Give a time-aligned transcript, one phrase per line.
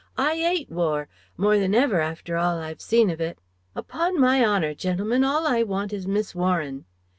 [0.17, 1.07] I 'ate war,
[1.37, 3.37] more than ever after all I've seen of it.
[3.75, 6.85] Upon my honour, gentlemen, all I want is Miss Warren."